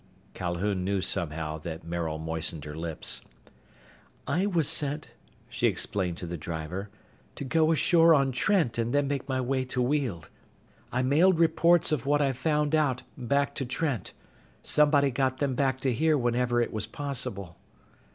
[0.33, 3.21] Calhoun knew, somehow, that Maril moistened her lips.
[4.25, 5.11] "I was sent,"
[5.47, 6.89] she explained to the driver,
[7.35, 10.31] "to go ashore on Trent and then make my way to Weald.
[10.91, 14.13] I mailed reports of what I found out back to Trent.
[14.63, 17.59] Somebody got them back to here whenever it was possible."